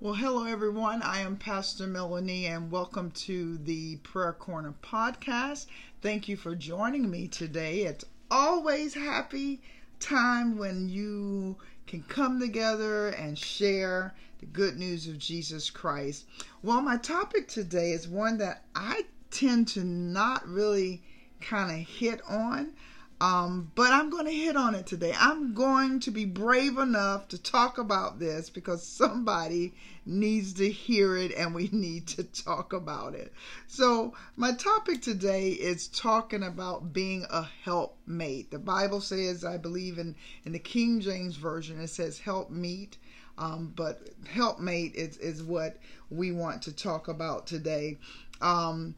Well, 0.00 0.14
hello 0.14 0.44
everyone. 0.44 1.02
I 1.02 1.22
am 1.22 1.34
Pastor 1.34 1.88
Melanie 1.88 2.46
and 2.46 2.70
welcome 2.70 3.10
to 3.26 3.58
the 3.58 3.96
Prayer 3.96 4.32
Corner 4.32 4.72
podcast. 4.80 5.66
Thank 6.02 6.28
you 6.28 6.36
for 6.36 6.54
joining 6.54 7.10
me 7.10 7.26
today. 7.26 7.80
It's 7.80 8.04
always 8.30 8.94
happy 8.94 9.60
time 9.98 10.56
when 10.56 10.88
you 10.88 11.56
can 11.88 12.04
come 12.04 12.38
together 12.38 13.08
and 13.08 13.36
share 13.36 14.14
the 14.38 14.46
good 14.46 14.76
news 14.76 15.08
of 15.08 15.18
Jesus 15.18 15.68
Christ. 15.68 16.26
Well, 16.62 16.80
my 16.80 16.96
topic 16.98 17.48
today 17.48 17.90
is 17.90 18.06
one 18.06 18.38
that 18.38 18.62
I 18.76 19.02
tend 19.32 19.66
to 19.68 19.82
not 19.82 20.46
really 20.46 21.02
kind 21.40 21.72
of 21.72 21.88
hit 21.88 22.20
on. 22.28 22.72
Um, 23.20 23.72
but 23.74 23.92
I'm 23.92 24.10
going 24.10 24.26
to 24.26 24.32
hit 24.32 24.56
on 24.56 24.76
it 24.76 24.86
today. 24.86 25.12
I'm 25.18 25.52
going 25.52 25.98
to 26.00 26.12
be 26.12 26.24
brave 26.24 26.78
enough 26.78 27.26
to 27.28 27.42
talk 27.42 27.78
about 27.78 28.20
this 28.20 28.48
because 28.48 28.86
somebody 28.86 29.74
needs 30.06 30.54
to 30.54 30.70
hear 30.70 31.16
it 31.16 31.32
and 31.36 31.52
we 31.52 31.68
need 31.72 32.06
to 32.08 32.22
talk 32.22 32.72
about 32.72 33.14
it. 33.14 33.32
So, 33.66 34.14
my 34.36 34.52
topic 34.52 35.02
today 35.02 35.50
is 35.50 35.88
talking 35.88 36.44
about 36.44 36.92
being 36.92 37.26
a 37.28 37.42
helpmate. 37.64 38.52
The 38.52 38.60
Bible 38.60 39.00
says, 39.00 39.44
I 39.44 39.56
believe 39.56 39.98
in, 39.98 40.14
in 40.44 40.52
the 40.52 40.60
King 40.60 41.00
James 41.00 41.36
Version, 41.36 41.80
it 41.80 41.88
says 41.88 42.20
helpmeet. 42.20 42.98
Um, 43.36 43.72
but 43.76 44.00
helpmate 44.28 44.96
is, 44.96 45.16
is 45.18 45.44
what 45.44 45.76
we 46.10 46.32
want 46.32 46.62
to 46.62 46.72
talk 46.72 47.06
about 47.06 47.46
today. 47.46 47.98
Um, 48.40 48.96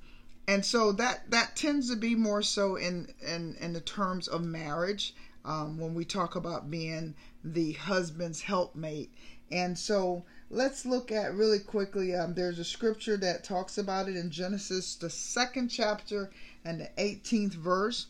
and 0.50 0.66
so 0.66 0.90
that 0.90 1.30
that 1.30 1.54
tends 1.54 1.88
to 1.88 1.96
be 1.96 2.16
more 2.16 2.42
so 2.42 2.74
in 2.74 3.06
in 3.24 3.54
in 3.60 3.72
the 3.72 3.80
terms 3.80 4.26
of 4.26 4.42
marriage 4.42 5.14
um, 5.44 5.78
when 5.78 5.94
we 5.94 6.04
talk 6.04 6.34
about 6.34 6.68
being 6.68 7.14
the 7.44 7.72
husband's 7.74 8.40
helpmate 8.40 9.14
and 9.52 9.78
so 9.78 10.24
let's 10.50 10.84
look 10.84 11.12
at 11.12 11.36
really 11.36 11.60
quickly 11.60 12.16
um, 12.16 12.34
there's 12.34 12.58
a 12.58 12.64
scripture 12.64 13.16
that 13.16 13.44
talks 13.44 13.78
about 13.78 14.08
it 14.08 14.16
in 14.16 14.28
genesis 14.28 14.96
the 14.96 15.08
second 15.08 15.68
chapter 15.68 16.32
and 16.64 16.80
the 16.80 16.90
18th 16.98 17.54
verse 17.54 18.06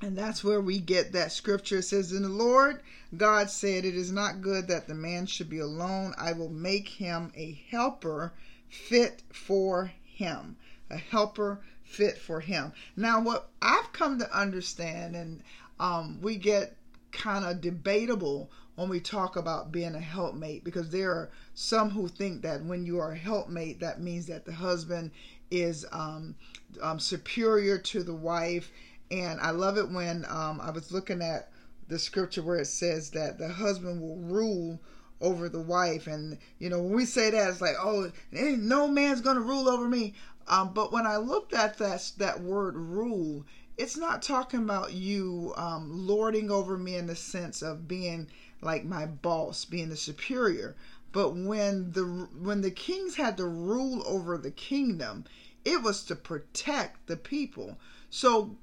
and 0.00 0.18
that's 0.18 0.42
where 0.42 0.60
we 0.60 0.78
get 0.78 1.10
that 1.10 1.32
scripture. 1.32 1.78
It 1.78 1.82
says, 1.82 2.12
In 2.12 2.22
the 2.22 2.28
Lord 2.28 2.82
God 3.16 3.50
said, 3.50 3.84
It 3.84 3.96
is 3.96 4.12
not 4.12 4.42
good 4.42 4.68
that 4.68 4.86
the 4.86 4.94
man 4.94 5.26
should 5.26 5.50
be 5.50 5.58
alone. 5.58 6.14
I 6.16 6.34
will 6.34 6.50
make 6.50 6.88
him 6.88 7.32
a 7.34 7.60
helper 7.68 8.32
fit 8.68 9.24
for 9.32 9.90
him 10.04 10.56
a 10.90 10.96
helper 10.96 11.60
fit 11.82 12.18
for 12.18 12.40
him. 12.40 12.72
Now, 12.96 13.20
what 13.20 13.48
I've 13.62 13.92
come 13.92 14.18
to 14.18 14.38
understand, 14.38 15.16
and 15.16 15.42
um, 15.80 16.18
we 16.20 16.36
get 16.36 16.76
kind 17.12 17.44
of 17.44 17.60
debatable 17.60 18.50
when 18.76 18.88
we 18.88 19.00
talk 19.00 19.36
about 19.36 19.72
being 19.72 19.94
a 19.94 20.00
helpmate 20.00 20.62
because 20.62 20.90
there 20.90 21.10
are 21.10 21.30
some 21.54 21.90
who 21.90 22.06
think 22.06 22.42
that 22.42 22.64
when 22.64 22.86
you 22.86 23.00
are 23.00 23.12
a 23.12 23.18
helpmate, 23.18 23.80
that 23.80 24.00
means 24.00 24.26
that 24.26 24.44
the 24.44 24.52
husband 24.52 25.10
is 25.50 25.84
um, 25.90 26.34
um, 26.80 27.00
superior 27.00 27.78
to 27.78 28.02
the 28.02 28.14
wife. 28.14 28.70
And 29.10 29.40
I 29.40 29.50
love 29.50 29.78
it 29.78 29.90
when 29.90 30.24
um, 30.28 30.60
I 30.62 30.70
was 30.70 30.92
looking 30.92 31.22
at 31.22 31.50
the 31.88 31.98
scripture 31.98 32.42
where 32.42 32.58
it 32.58 32.66
says 32.66 33.10
that 33.10 33.38
the 33.38 33.48
husband 33.48 34.00
will 34.00 34.18
rule 34.18 34.78
over 35.20 35.48
the 35.48 35.60
wife 35.60 36.06
and 36.06 36.38
you 36.58 36.70
know 36.70 36.80
when 36.80 36.92
we 36.92 37.04
say 37.04 37.30
that 37.30 37.48
it's 37.48 37.60
like 37.60 37.74
oh 37.80 38.10
no 38.32 38.86
man's 38.86 39.20
gonna 39.20 39.40
rule 39.40 39.68
over 39.68 39.88
me 39.88 40.14
um, 40.48 40.72
but 40.72 40.92
when 40.92 41.06
I 41.06 41.18
looked 41.18 41.52
at 41.52 41.76
that 41.78 42.12
that 42.16 42.40
word 42.40 42.74
rule, 42.74 43.44
it's 43.76 43.96
not 43.96 44.22
talking 44.22 44.60
about 44.60 44.94
you 44.94 45.52
um, 45.56 46.06
lording 46.06 46.50
over 46.50 46.78
me 46.78 46.96
in 46.96 47.06
the 47.06 47.14
sense 47.14 47.60
of 47.60 47.86
being 47.86 48.28
like 48.62 48.84
my 48.84 49.04
boss, 49.04 49.66
being 49.66 49.90
the 49.90 49.96
superior. 49.96 50.74
But 51.12 51.34
when 51.36 51.92
the 51.92 52.28
when 52.38 52.62
the 52.62 52.70
kings 52.70 53.16
had 53.16 53.36
to 53.36 53.46
rule 53.46 54.02
over 54.06 54.38
the 54.38 54.50
kingdom, 54.50 55.24
it 55.64 55.82
was 55.82 56.02
to 56.04 56.16
protect 56.16 57.06
the 57.06 57.16
people. 57.16 57.78
So 58.08 58.56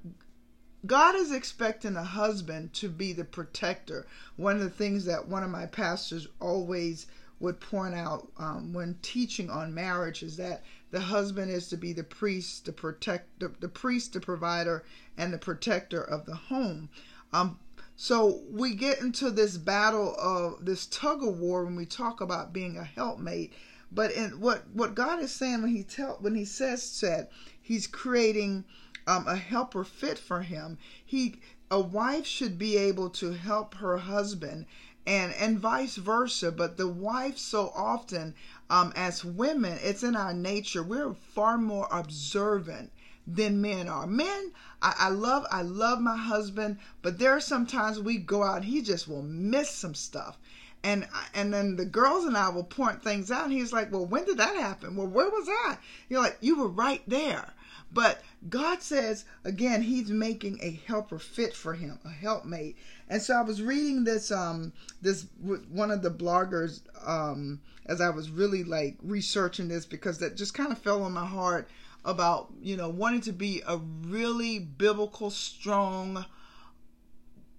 God 0.85 1.15
is 1.15 1.31
expecting 1.31 1.95
a 1.95 2.03
husband 2.03 2.73
to 2.73 2.89
be 2.89 3.13
the 3.13 3.23
protector. 3.23 4.05
One 4.35 4.57
of 4.57 4.61
the 4.61 4.69
things 4.69 5.05
that 5.05 5.27
one 5.27 5.43
of 5.43 5.49
my 5.49 5.65
pastors 5.65 6.27
always 6.39 7.07
would 7.39 7.59
point 7.59 7.95
out 7.95 8.27
um, 8.37 8.73
when 8.73 8.97
teaching 9.01 9.49
on 9.49 9.73
marriage 9.73 10.23
is 10.23 10.37
that 10.37 10.63
the 10.91 10.99
husband 10.99 11.51
is 11.51 11.67
to 11.69 11.77
be 11.77 11.93
the 11.93 12.03
priest, 12.03 12.65
the 12.65 12.71
protect, 12.71 13.39
the, 13.39 13.51
the 13.59 13.67
priest, 13.67 14.13
the 14.13 14.19
provider, 14.19 14.83
and 15.17 15.33
the 15.33 15.37
protector 15.37 16.01
of 16.01 16.25
the 16.25 16.35
home. 16.35 16.89
Um, 17.33 17.59
so 17.97 18.41
we 18.49 18.75
get 18.75 18.99
into 19.01 19.31
this 19.31 19.57
battle 19.57 20.15
of 20.19 20.65
this 20.65 20.85
tug 20.85 21.23
of 21.23 21.37
war 21.37 21.63
when 21.65 21.75
we 21.75 21.85
talk 21.85 22.21
about 22.21 22.53
being 22.53 22.77
a 22.77 22.83
helpmate. 22.83 23.53
But 23.91 24.11
in 24.11 24.39
what 24.39 24.67
what 24.73 24.95
God 24.95 25.21
is 25.21 25.31
saying 25.31 25.61
when 25.61 25.71
he 25.71 25.83
tell 25.83 26.17
when 26.19 26.35
he 26.35 26.43
says 26.43 26.83
said 26.83 27.29
he's 27.61 27.87
creating 27.87 28.65
um, 29.07 29.27
a 29.27 29.35
helper 29.35 29.83
fit 29.83 30.17
for 30.17 30.41
him. 30.41 30.77
He 31.05 31.39
a 31.71 31.79
wife 31.79 32.25
should 32.25 32.57
be 32.57 32.77
able 32.77 33.09
to 33.09 33.31
help 33.31 33.75
her 33.75 33.97
husband 33.97 34.65
and 35.07 35.33
and 35.33 35.59
vice 35.59 35.95
versa 35.95 36.51
but 36.51 36.77
the 36.77 36.87
wife 36.87 37.37
so 37.37 37.71
often 37.75 38.33
um, 38.69 38.91
as 38.95 39.25
women 39.25 39.77
it's 39.81 40.03
in 40.03 40.15
our 40.15 40.33
nature 40.33 40.83
we're 40.83 41.13
far 41.13 41.57
more 41.57 41.87
observant 41.91 42.91
than 43.27 43.61
men 43.61 43.87
are 43.87 44.07
men 44.07 44.51
I, 44.81 44.93
I 44.99 45.09
love 45.09 45.45
i 45.51 45.61
love 45.61 45.99
my 45.99 46.17
husband 46.17 46.77
but 47.01 47.19
there 47.19 47.31
are 47.31 47.41
sometimes 47.41 47.99
we 47.99 48.17
go 48.17 48.43
out 48.43 48.63
he 48.63 48.81
just 48.81 49.07
will 49.07 49.23
miss 49.23 49.69
some 49.69 49.95
stuff 49.95 50.37
and 50.85 51.07
and 51.33 51.51
then 51.51 51.75
the 51.77 51.85
girls 51.85 52.25
and 52.25 52.37
I 52.37 52.49
will 52.49 52.63
point 52.63 53.01
things 53.01 53.31
out. 53.31 53.45
And 53.45 53.53
he's 53.53 53.73
like, 53.73 53.91
"Well, 53.91 54.05
when 54.05 54.23
did 54.25 54.37
that 54.37 54.55
happen? 54.55 54.95
Well, 54.95 55.07
where 55.07 55.29
was 55.31 55.47
I?" 55.49 55.79
You're 56.09 56.21
like, 56.21 56.37
"You 56.41 56.59
were 56.59 56.67
right 56.67 57.01
there." 57.07 57.53
But 57.91 58.21
God 58.49 58.81
says 58.81 59.25
again, 59.43 59.81
He's 59.81 60.09
making 60.09 60.59
a 60.61 60.79
helper 60.85 61.19
fit 61.19 61.55
for 61.55 61.73
him, 61.73 61.99
a 62.05 62.09
helpmate. 62.09 62.77
And 63.09 63.21
so 63.21 63.35
I 63.35 63.41
was 63.41 63.61
reading 63.61 64.03
this 64.03 64.31
um 64.31 64.73
this 65.01 65.25
one 65.39 65.91
of 65.91 66.01
the 66.01 66.11
bloggers 66.11 66.81
um 67.05 67.61
as 67.85 68.01
I 68.01 68.09
was 68.09 68.29
really 68.29 68.63
like 68.63 68.97
researching 69.03 69.67
this 69.67 69.85
because 69.85 70.19
that 70.19 70.37
just 70.37 70.53
kind 70.53 70.71
of 70.71 70.77
fell 70.77 71.03
on 71.03 71.13
my 71.13 71.25
heart 71.25 71.67
about 72.03 72.53
you 72.61 72.77
know 72.77 72.89
wanting 72.89 73.21
to 73.21 73.33
be 73.33 73.61
a 73.67 73.77
really 73.77 74.59
biblical 74.59 75.29
strong 75.29 76.25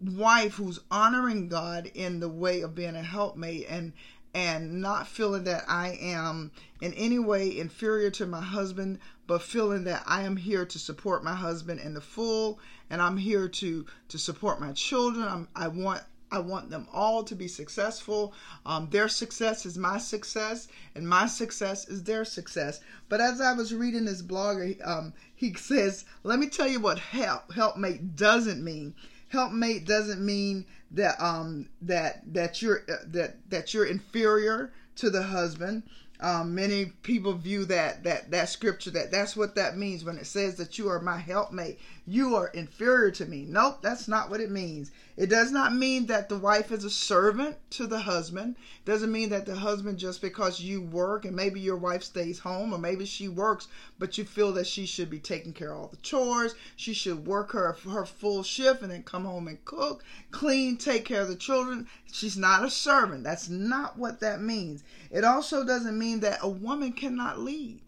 wife 0.01 0.55
who's 0.55 0.81
honoring 0.91 1.49
God 1.49 1.91
in 1.95 2.21
the 2.21 2.29
way 2.29 2.61
of 2.61 2.75
being 2.75 2.97
a 2.97 3.03
helpmate 3.03 3.67
and 3.69 3.93
and 4.35 4.83
not 4.83 5.09
feeling 5.09 5.45
that 5.45 5.65
I 5.67 5.99
am 5.99 6.51
in 6.83 6.93
any 6.93 7.19
way 7.19 7.57
inferior 7.59 8.11
to 8.11 8.27
my 8.27 8.43
husband, 8.43 8.99
but 9.27 9.43
feeling 9.43 9.85
that 9.85 10.03
I 10.07 10.23
am 10.23 10.37
here 10.37 10.65
to 10.65 10.79
support 10.79 11.25
my 11.25 11.35
husband 11.35 11.81
in 11.81 11.95
the 11.95 12.01
full, 12.01 12.61
and 12.91 13.03
I'm 13.03 13.17
here 13.17 13.49
to 13.49 13.87
to 14.09 14.19
support 14.19 14.61
my 14.61 14.73
children. 14.73 15.27
I'm, 15.27 15.49
I 15.55 15.69
want 15.69 16.03
I 16.31 16.41
want 16.41 16.71
them 16.71 16.89
all 16.93 17.23
to 17.25 17.35
be 17.35 17.49
successful. 17.49 18.35
Um, 18.65 18.89
their 18.91 19.09
success 19.09 19.65
is 19.65 19.79
my 19.79 19.99
success, 19.99 20.69
and 20.95 21.09
my 21.09 21.27
success 21.27 21.89
is 21.89 22.03
their 22.03 22.25
success. 22.25 22.81
But 23.09 23.21
as 23.21 23.41
I 23.41 23.53
was 23.53 23.75
reading 23.75 24.05
this 24.05 24.23
blogger, 24.23 24.77
um, 24.87 25.13
he 25.35 25.55
says, 25.55 26.05
"Let 26.23 26.39
me 26.39 26.49
tell 26.49 26.69
you 26.69 26.81
what 26.81 26.99
help 26.99 27.53
helpmate 27.53 28.17
doesn't 28.17 28.63
mean." 28.63 28.95
helpmate 29.29 29.85
doesn't 29.85 30.25
mean 30.25 30.65
that 30.91 31.21
um 31.21 31.69
that 31.83 32.23
that 32.33 32.63
you're 32.63 32.83
uh, 32.89 33.05
that 33.07 33.37
that 33.51 33.75
you're 33.75 33.85
inferior 33.85 34.73
to 34.95 35.11
the 35.11 35.23
husband 35.23 35.83
um, 36.21 36.55
many 36.55 36.87
people 37.03 37.33
view 37.35 37.65
that 37.67 38.05
that 38.05 38.31
that 38.31 38.49
scripture 38.49 38.91
that 38.91 39.11
that's 39.11 39.37
what 39.37 39.55
that 39.55 39.77
means 39.77 40.05
when 40.05 40.19
it 40.19 40.27
says 40.27 40.57
that 40.57 40.79
you 40.79 40.89
are 40.89 41.01
my 41.01 41.19
helpmate. 41.19 41.79
You 42.07 42.37
are 42.37 42.49
inferior 42.49 43.11
to 43.13 43.27
me. 43.27 43.45
Nope 43.49 43.83
that's 43.83 44.09
not 44.09 44.31
what 44.31 44.41
it 44.41 44.51
means. 44.51 44.91
It 45.17 45.29
does 45.31 45.51
not 45.51 45.75
mean 45.75 46.07
that 46.07 46.29
the 46.29 46.39
wife 46.39 46.71
is 46.71 46.85
a 46.85 46.91
servant 46.91 47.57
to 47.71 47.87
the 47.87 48.01
husband. 48.01 48.57
It 48.59 48.85
doesn't 48.85 49.13
mean 49.13 49.31
that 49.31 49.47
the 49.47 49.57
husband 49.57 49.99
just 49.99 50.21
because 50.21 50.61
you 50.61 50.83
work 50.83 51.25
and 51.25 51.35
maybe 51.35 51.61
your 51.61 51.77
wife 51.77 52.03
stays 52.03 52.39
home 52.39 52.73
or 52.73 52.79
maybe 52.79 53.07
she 53.07 53.29
works 53.29 53.69
but 53.99 54.19
you 54.19 54.25
feel 54.25 54.53
that 54.53 54.67
she 54.67 54.87
should 54.87 55.11
be 55.11 55.19
taking 55.19 55.53
care 55.53 55.73
of 55.73 55.79
all 55.79 55.89
the 55.89 55.97
chores. 55.99 56.55
She 56.77 56.93
should 56.95 57.27
work 57.27 57.53
her 57.53 57.73
her 57.91 58.07
full 58.07 58.43
shift 58.43 58.83
and 58.83 58.91
then 58.91 59.03
come 59.03 59.25
home 59.25 59.49
and 59.49 59.65
cook 59.65 60.05
clean 60.31 60.77
take 60.77 61.05
care 61.05 61.23
of 61.23 61.29
the 61.29 61.37
children. 61.37 61.87
She's 62.13 62.37
not 62.37 62.65
a 62.65 62.71
servant. 62.71 63.25
That's 63.25 63.49
not 63.49 63.99
what 63.99 64.21
that 64.21 64.41
means. 64.41 64.85
It 65.11 65.25
also 65.25 65.65
doesn't 65.65 65.99
mean 65.99 66.06
that 66.15 66.39
a 66.43 66.49
woman 66.49 66.93
cannot 66.93 67.39
lead. 67.41 67.81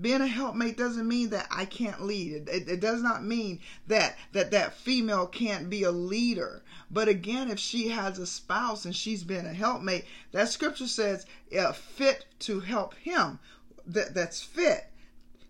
Being 0.00 0.20
a 0.20 0.28
helpmate 0.28 0.76
doesn't 0.76 1.08
mean 1.08 1.30
that 1.30 1.48
I 1.50 1.64
can't 1.64 2.02
lead. 2.02 2.32
It, 2.32 2.48
it, 2.48 2.68
it, 2.68 2.80
does 2.80 3.02
not 3.02 3.24
mean 3.24 3.58
that, 3.88 4.16
that 4.32 4.52
that 4.52 4.74
female 4.74 5.26
can't 5.26 5.68
be 5.68 5.82
a 5.82 5.90
leader. 5.90 6.62
But 6.88 7.08
again, 7.08 7.50
if 7.50 7.58
she 7.58 7.88
has 7.88 8.18
a 8.18 8.26
spouse 8.26 8.84
and 8.84 8.94
she's 8.94 9.24
been 9.24 9.44
a 9.44 9.52
helpmate, 9.52 10.04
that 10.30 10.50
scripture 10.50 10.86
says 10.86 11.26
uh, 11.58 11.72
fit 11.72 12.26
to 12.40 12.60
help 12.60 12.94
him. 12.94 13.40
That 13.86 14.14
that's 14.14 14.42
fit 14.42 14.90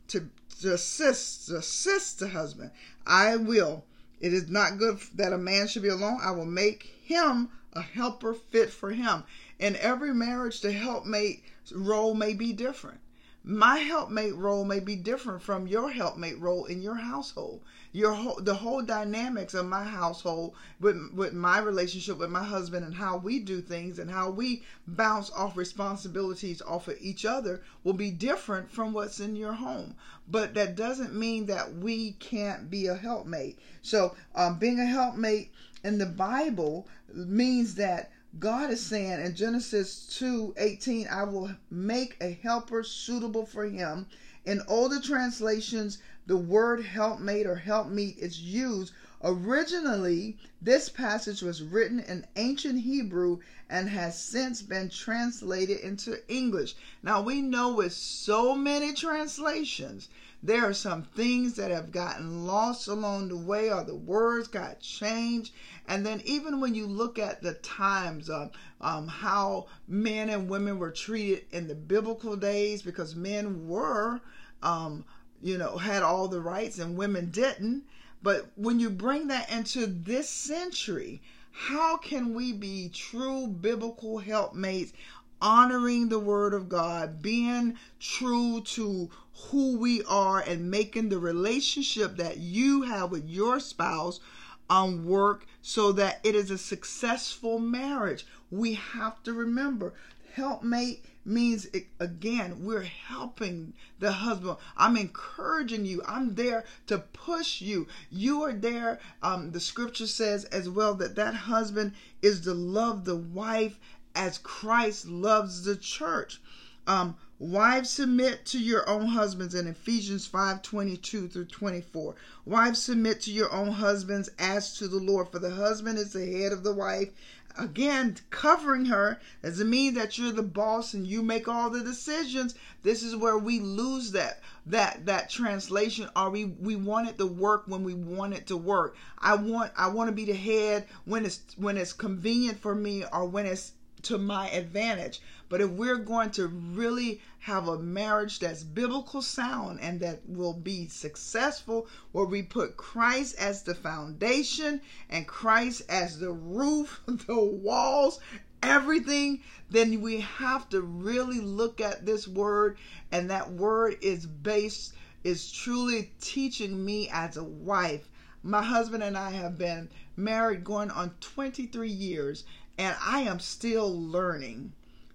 to, 0.08 0.30
to 0.60 0.74
assist 0.74 1.48
to 1.48 1.56
assist 1.56 2.20
the 2.20 2.28
husband. 2.28 2.70
I 3.06 3.36
will. 3.36 3.84
It 4.20 4.32
is 4.32 4.48
not 4.48 4.78
good 4.78 4.98
that 5.14 5.32
a 5.32 5.38
man 5.38 5.68
should 5.68 5.82
be 5.82 5.88
alone. 5.88 6.20
I 6.22 6.30
will 6.30 6.46
make 6.46 6.84
him 7.04 7.50
a 7.72 7.82
helper 7.82 8.34
fit 8.34 8.70
for 8.70 8.90
him. 8.90 9.24
In 9.58 9.76
every 9.76 10.14
marriage, 10.14 10.60
the 10.60 10.72
helpmate 10.72 11.42
role 11.72 12.14
may 12.14 12.32
be 12.32 12.52
different. 12.52 13.00
My 13.44 13.78
helpmate 13.78 14.34
role 14.34 14.64
may 14.64 14.78
be 14.78 14.94
different 14.94 15.42
from 15.42 15.66
your 15.66 15.90
helpmate 15.90 16.38
role 16.38 16.66
in 16.66 16.82
your 16.82 16.96
household. 16.96 17.62
Your 17.92 18.12
whole, 18.12 18.40
the 18.40 18.56
whole 18.56 18.82
dynamics 18.82 19.54
of 19.54 19.64
my 19.66 19.84
household 19.84 20.54
with 20.78 21.12
with 21.14 21.32
my 21.32 21.58
relationship 21.58 22.18
with 22.18 22.30
my 22.30 22.42
husband 22.42 22.84
and 22.84 22.94
how 22.94 23.16
we 23.16 23.38
do 23.38 23.60
things 23.62 23.98
and 23.98 24.10
how 24.10 24.28
we 24.28 24.64
bounce 24.86 25.30
off 25.30 25.56
responsibilities 25.56 26.60
off 26.60 26.88
of 26.88 26.98
each 27.00 27.24
other 27.24 27.62
will 27.84 27.94
be 27.94 28.10
different 28.10 28.70
from 28.70 28.92
what's 28.92 29.18
in 29.18 29.34
your 29.34 29.54
home. 29.54 29.94
But 30.28 30.52
that 30.54 30.76
doesn't 30.76 31.14
mean 31.14 31.46
that 31.46 31.74
we 31.74 32.12
can't 32.12 32.68
be 32.68 32.86
a 32.86 32.96
helpmate. 32.96 33.58
So 33.80 34.14
um, 34.34 34.58
being 34.58 34.78
a 34.78 34.86
helpmate 34.86 35.52
in 35.82 35.98
the 35.98 36.06
Bible 36.06 36.86
means 37.14 37.76
that 37.76 38.10
God 38.38 38.70
is 38.70 38.84
saying 38.84 39.24
in 39.24 39.34
Genesis 39.34 40.06
2 40.18 40.54
18, 40.56 41.08
I 41.08 41.24
will 41.24 41.50
make 41.70 42.16
a 42.20 42.38
helper 42.42 42.82
suitable 42.82 43.46
for 43.46 43.64
him. 43.64 44.06
In 44.44 44.62
older 44.68 45.00
translations, 45.00 45.98
the 46.26 46.36
word 46.36 46.84
helpmate 46.84 47.46
or 47.46 47.56
helpmeet 47.56 48.18
is 48.18 48.40
used. 48.40 48.92
Originally, 49.24 50.36
this 50.62 50.88
passage 50.88 51.42
was 51.42 51.60
written 51.60 51.98
in 51.98 52.24
ancient 52.36 52.82
Hebrew 52.82 53.40
and 53.68 53.88
has 53.88 54.22
since 54.22 54.62
been 54.62 54.88
translated 54.88 55.80
into 55.80 56.22
English. 56.32 56.76
Now, 57.02 57.20
we 57.20 57.42
know 57.42 57.74
with 57.74 57.92
so 57.92 58.54
many 58.54 58.92
translations, 58.92 60.08
there 60.40 60.64
are 60.64 60.72
some 60.72 61.02
things 61.02 61.54
that 61.54 61.72
have 61.72 61.90
gotten 61.90 62.46
lost 62.46 62.86
along 62.86 63.28
the 63.28 63.36
way, 63.36 63.72
or 63.72 63.82
the 63.82 63.96
words 63.96 64.46
got 64.46 64.78
changed. 64.78 65.52
And 65.88 66.06
then, 66.06 66.22
even 66.24 66.60
when 66.60 66.76
you 66.76 66.86
look 66.86 67.18
at 67.18 67.42
the 67.42 67.54
times 67.54 68.30
of 68.30 68.52
um, 68.80 69.08
how 69.08 69.66
men 69.88 70.28
and 70.28 70.48
women 70.48 70.78
were 70.78 70.92
treated 70.92 71.46
in 71.50 71.66
the 71.66 71.74
biblical 71.74 72.36
days, 72.36 72.82
because 72.82 73.16
men 73.16 73.66
were, 73.66 74.20
um, 74.62 75.04
you 75.42 75.58
know, 75.58 75.76
had 75.76 76.04
all 76.04 76.28
the 76.28 76.40
rights 76.40 76.78
and 76.78 76.96
women 76.96 77.30
didn't. 77.30 77.82
But 78.22 78.50
when 78.56 78.80
you 78.80 78.90
bring 78.90 79.28
that 79.28 79.50
into 79.50 79.86
this 79.86 80.28
century, 80.28 81.22
how 81.52 81.96
can 81.96 82.34
we 82.34 82.52
be 82.52 82.88
true 82.88 83.46
biblical 83.46 84.18
helpmates 84.18 84.92
honoring 85.40 86.08
the 86.08 86.18
word 86.18 86.52
of 86.52 86.68
God, 86.68 87.22
being 87.22 87.78
true 88.00 88.60
to 88.62 89.08
who 89.32 89.76
we 89.76 90.02
are, 90.04 90.40
and 90.40 90.70
making 90.70 91.08
the 91.08 91.18
relationship 91.18 92.16
that 92.16 92.38
you 92.38 92.82
have 92.82 93.10
with 93.10 93.28
your 93.28 93.60
spouse 93.60 94.20
um, 94.68 95.04
work 95.06 95.46
so 95.62 95.92
that 95.92 96.20
it 96.24 96.34
is 96.34 96.50
a 96.50 96.58
successful 96.58 97.58
marriage. 97.58 98.26
We 98.50 98.74
have 98.74 99.22
to 99.22 99.32
remember 99.32 99.94
helpmate 100.34 101.04
means 101.28 101.66
again 102.00 102.64
we're 102.64 102.82
helping 102.82 103.72
the 103.98 104.10
husband 104.10 104.56
i'm 104.76 104.96
encouraging 104.96 105.84
you 105.84 106.02
i'm 106.06 106.34
there 106.34 106.64
to 106.86 106.98
push 106.98 107.60
you 107.60 107.86
you 108.10 108.42
are 108.42 108.52
there 108.52 108.98
um, 109.22 109.50
the 109.52 109.60
scripture 109.60 110.06
says 110.06 110.44
as 110.46 110.68
well 110.68 110.94
that 110.94 111.14
that 111.14 111.34
husband 111.34 111.92
is 112.22 112.40
to 112.40 112.54
love 112.54 113.04
the 113.04 113.16
wife 113.16 113.78
as 114.18 114.38
Christ 114.38 115.06
loves 115.06 115.62
the 115.62 115.76
church. 115.76 116.40
Um, 116.88 117.16
wives 117.38 117.88
submit 117.90 118.44
to 118.46 118.58
your 118.58 118.88
own 118.88 119.06
husbands 119.06 119.54
in 119.54 119.68
Ephesians 119.68 120.26
5 120.26 120.60
22 120.60 121.28
through 121.28 121.44
24. 121.44 122.16
Wives 122.44 122.82
submit 122.82 123.20
to 123.22 123.30
your 123.30 123.52
own 123.52 123.70
husbands 123.70 124.28
as 124.38 124.76
to 124.78 124.88
the 124.88 124.98
Lord, 124.98 125.28
for 125.28 125.38
the 125.38 125.50
husband 125.50 125.98
is 125.98 126.14
the 126.14 126.26
head 126.26 126.52
of 126.52 126.64
the 126.64 126.74
wife. 126.74 127.10
Again, 127.58 128.16
covering 128.30 128.84
her 128.84 129.20
doesn't 129.42 129.68
mean 129.68 129.94
that 129.94 130.16
you're 130.16 130.30
the 130.30 130.42
boss 130.42 130.94
and 130.94 131.04
you 131.04 131.22
make 131.22 131.48
all 131.48 131.70
the 131.70 131.82
decisions. 131.82 132.54
This 132.84 133.02
is 133.02 133.16
where 133.16 133.36
we 133.36 133.58
lose 133.58 134.12
that 134.12 134.40
that 134.66 135.06
that 135.06 135.28
translation 135.28 136.08
or 136.14 136.30
we 136.30 136.44
we 136.44 136.76
want 136.76 137.08
it 137.08 137.18
to 137.18 137.26
work 137.26 137.64
when 137.66 137.82
we 137.82 137.94
want 137.94 138.34
it 138.34 138.46
to 138.46 138.56
work. 138.56 138.96
I 139.18 139.34
want 139.34 139.72
I 139.76 139.88
want 139.88 140.08
to 140.08 140.14
be 140.14 140.24
the 140.24 140.34
head 140.34 140.86
when 141.04 141.24
it's 141.24 141.40
when 141.56 141.76
it's 141.76 141.92
convenient 141.92 142.60
for 142.60 142.74
me 142.74 143.04
or 143.12 143.26
when 143.26 143.44
it's 143.44 143.72
to 144.02 144.18
my 144.18 144.48
advantage. 144.50 145.20
But 145.48 145.60
if 145.60 145.70
we're 145.70 145.96
going 145.96 146.30
to 146.32 146.46
really 146.46 147.20
have 147.40 147.68
a 147.68 147.78
marriage 147.78 148.38
that's 148.38 148.62
biblical 148.62 149.22
sound 149.22 149.80
and 149.80 150.00
that 150.00 150.20
will 150.28 150.52
be 150.52 150.88
successful, 150.88 151.88
where 152.12 152.26
we 152.26 152.42
put 152.42 152.76
Christ 152.76 153.36
as 153.38 153.62
the 153.62 153.74
foundation 153.74 154.80
and 155.08 155.26
Christ 155.26 155.82
as 155.88 156.18
the 156.18 156.32
roof, 156.32 157.00
the 157.06 157.42
walls, 157.42 158.20
everything, 158.62 159.40
then 159.70 160.00
we 160.00 160.20
have 160.20 160.68
to 160.70 160.82
really 160.82 161.40
look 161.40 161.80
at 161.80 162.04
this 162.04 162.28
word. 162.28 162.76
And 163.10 163.30
that 163.30 163.52
word 163.52 163.96
is 164.02 164.26
based, 164.26 164.92
is 165.24 165.50
truly 165.50 166.12
teaching 166.20 166.84
me 166.84 167.08
as 167.10 167.36
a 167.36 167.44
wife. 167.44 168.08
My 168.42 168.62
husband 168.62 169.02
and 169.02 169.16
I 169.16 169.30
have 169.30 169.58
been 169.58 169.88
married 170.16 170.64
going 170.64 170.90
on 170.90 171.14
23 171.20 171.88
years, 171.88 172.44
and 172.78 172.96
I 173.04 173.20
am 173.22 173.40
still 173.40 173.92
learning 174.00 174.72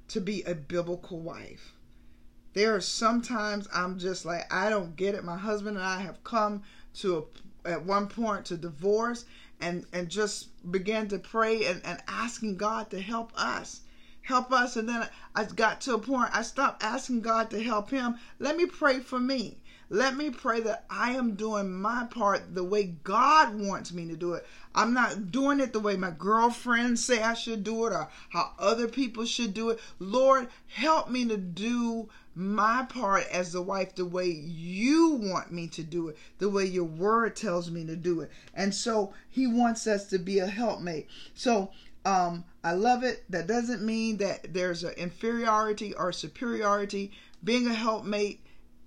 to 0.09 0.19
be 0.19 0.43
a 0.43 0.53
biblical 0.53 1.19
wife. 1.19 1.73
There 2.53 2.75
are 2.75 2.81
sometimes 2.81 3.67
I'm 3.73 3.97
just 3.97 4.25
like, 4.25 4.53
I 4.53 4.69
don't 4.69 4.95
get 4.95 5.15
it. 5.15 5.23
My 5.23 5.37
husband 5.37 5.77
and 5.77 5.85
I 5.85 6.01
have 6.01 6.23
come 6.23 6.61
to 6.95 7.25
a, 7.65 7.69
at 7.71 7.85
one 7.85 8.07
point 8.07 8.45
to 8.47 8.57
divorce 8.57 9.25
and, 9.61 9.85
and 9.93 10.09
just 10.09 10.49
began 10.71 11.07
to 11.07 11.17
pray 11.17 11.65
and, 11.65 11.81
and 11.85 12.03
asking 12.07 12.57
God 12.57 12.91
to 12.91 13.01
help 13.01 13.31
us. 13.35 13.81
Help 14.21 14.51
us. 14.51 14.75
And 14.75 14.87
then 14.87 15.07
I 15.33 15.45
got 15.45 15.81
to 15.81 15.95
a 15.95 15.99
point 15.99 16.29
I 16.33 16.43
stopped 16.43 16.83
asking 16.83 17.21
God 17.21 17.49
to 17.51 17.63
help 17.63 17.89
him. 17.89 18.15
Let 18.39 18.57
me 18.57 18.65
pray 18.65 18.99
for 18.99 19.19
me. 19.19 19.57
Let 19.89 20.15
me 20.15 20.29
pray 20.29 20.61
that 20.61 20.85
I 20.89 21.11
am 21.11 21.35
doing 21.35 21.73
my 21.73 22.05
part 22.09 22.55
the 22.55 22.63
way 22.63 22.95
God 23.03 23.59
wants 23.59 23.91
me 23.91 24.07
to 24.07 24.15
do 24.15 24.33
it. 24.33 24.45
I'm 24.75 24.93
not 24.93 25.31
doing 25.31 25.59
it 25.59 25.73
the 25.73 25.79
way 25.79 25.95
my 25.95 26.11
girlfriends 26.11 27.03
say 27.03 27.21
I 27.21 27.33
should 27.33 27.63
do 27.63 27.85
it 27.85 27.93
or 27.93 28.09
how 28.29 28.53
other 28.57 28.87
people 28.87 29.25
should 29.25 29.53
do 29.53 29.69
it. 29.69 29.79
Lord, 29.99 30.47
help 30.67 31.09
me 31.09 31.25
to 31.25 31.37
do 31.37 32.09
my 32.35 32.85
part 32.89 33.27
as 33.31 33.51
the 33.51 33.61
wife 33.61 33.93
the 33.95 34.05
way 34.05 34.27
you 34.27 35.11
want 35.11 35.51
me 35.51 35.67
to 35.67 35.83
do 35.83 36.07
it, 36.07 36.17
the 36.39 36.49
way 36.49 36.65
your 36.65 36.83
word 36.83 37.35
tells 37.35 37.69
me 37.69 37.85
to 37.85 37.95
do 37.95 38.21
it. 38.21 38.31
And 38.53 38.73
so 38.73 39.13
he 39.29 39.45
wants 39.45 39.85
us 39.85 40.07
to 40.07 40.17
be 40.17 40.39
a 40.39 40.47
helpmate. 40.47 41.07
So 41.35 41.69
um, 42.05 42.45
I 42.63 42.73
love 42.73 43.03
it. 43.03 43.23
That 43.29 43.47
doesn't 43.47 43.83
mean 43.83 44.17
that 44.17 44.53
there's 44.53 44.83
an 44.83 44.93
inferiority 44.93 45.93
or 45.93 46.11
superiority. 46.11 47.11
Being 47.43 47.67
a 47.67 47.73
helpmate 47.73 48.42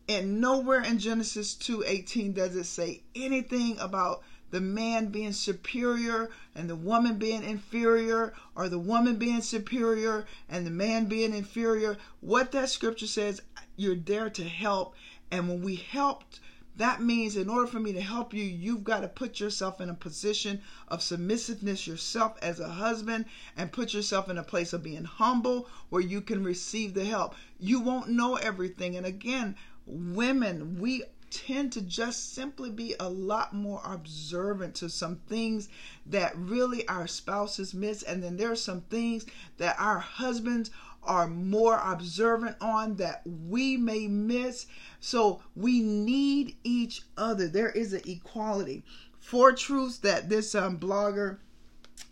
and 0.09 0.41
nowhere 0.41 0.83
in 0.83 0.99
Genesis 0.99 1.55
2:18 1.55 2.33
does 2.33 2.55
it 2.55 2.65
say 2.65 3.03
anything 3.15 3.79
about 3.79 4.23
the 4.51 4.61
man 4.61 5.07
being 5.09 5.33
superior 5.33 6.31
and 6.55 6.71
the 6.71 6.77
woman 6.77 7.19
being 7.19 7.43
inferior 7.43 8.33
or 8.55 8.69
the 8.69 8.79
woman 8.79 9.17
being 9.17 9.43
superior 9.43 10.25
and 10.49 10.65
the 10.65 10.71
man 10.71 11.07
being 11.07 11.35
inferior. 11.35 11.99
What 12.21 12.53
that 12.53 12.71
scripture 12.71 13.09
says, 13.09 13.43
you're 13.77 13.97
there 13.97 14.31
to 14.31 14.45
help. 14.45 14.95
And 15.31 15.49
when 15.49 15.63
we 15.63 15.75
helped, 15.75 16.39
that 16.77 17.03
means 17.03 17.37
in 17.37 17.49
order 17.49 17.67
for 17.67 17.81
me 17.81 17.93
to 17.95 18.01
help 18.01 18.33
you, 18.33 18.45
you've 18.45 18.85
got 18.85 19.01
to 19.01 19.09
put 19.09 19.41
yourself 19.41 19.81
in 19.81 19.89
a 19.89 19.95
position 19.95 20.61
of 20.89 21.03
submissiveness 21.03 21.87
yourself 21.87 22.37
as 22.43 22.61
a 22.61 22.69
husband 22.69 23.25
and 23.57 23.73
put 23.73 23.95
yourself 23.95 24.29
in 24.29 24.39
a 24.39 24.43
place 24.43 24.73
of 24.73 24.83
being 24.83 25.05
humble 25.05 25.69
where 25.89 26.03
you 26.03 26.21
can 26.21 26.45
receive 26.45 26.95
the 26.95 27.05
help. 27.05 27.35
You 27.59 27.81
won't 27.81 28.11
know 28.11 28.37
everything. 28.37 28.97
And 28.97 29.07
again, 29.07 29.57
women, 29.87 30.79
we 30.81 31.05
tend 31.31 31.73
to 31.73 31.83
just 31.83 32.35
simply 32.35 32.71
be 32.71 32.95
a 33.01 33.09
lot 33.09 33.53
more 33.53 33.81
observant 33.85 34.75
to 34.77 34.89
some 34.89 35.17
things 35.29 35.69
that 36.07 36.37
really 36.37 36.87
our 36.89 37.07
spouses 37.07 37.75
miss. 37.75 38.03
And 38.03 38.23
then 38.23 38.37
there 38.37 38.53
are 38.53 38.57
some 38.57 38.83
things 38.83 39.27
that 39.59 39.77
our 39.79 39.99
husbands 39.99 40.71
are 41.03 41.29
more 41.29 41.81
observant 41.85 42.57
on 42.61 42.97
that 42.97 43.23
we 43.25 43.77
may 43.77 44.07
miss. 44.09 44.67
So 45.01 45.43
we 45.55 45.81
need 45.81 46.57
each 46.65 47.03
other. 47.17 47.49
There 47.49 47.71
is 47.71 47.93
an 47.93 48.03
equality. 48.07 48.85
Four 49.19 49.53
truths 49.53 49.99
that 49.99 50.29
this 50.29 50.55
um, 50.55 50.79
blogger 50.79 51.39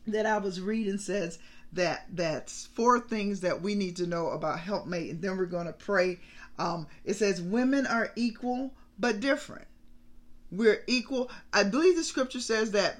that 0.06 0.26
I 0.26 0.38
was 0.38 0.60
reading 0.60 0.98
says 0.98 1.38
that 1.72 2.06
that's 2.12 2.66
four 2.66 3.00
things 3.00 3.40
that 3.40 3.60
we 3.60 3.74
need 3.74 3.96
to 3.96 4.06
know 4.06 4.28
about 4.28 4.60
helpmate 4.60 5.10
and 5.10 5.20
then 5.20 5.36
we're 5.36 5.46
going 5.46 5.66
to 5.66 5.72
pray 5.72 6.20
um, 6.58 6.87
it 7.04 7.14
says 7.14 7.40
women 7.42 7.87
are 7.87 8.12
equal 8.16 8.73
but 8.99 9.20
different. 9.20 9.66
We're 10.50 10.84
equal. 10.87 11.30
I 11.52 11.64
believe 11.64 11.96
the 11.96 12.04
scripture 12.04 12.40
says 12.40 12.70
that 12.73 12.99